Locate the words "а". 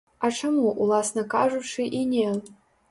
0.27-0.29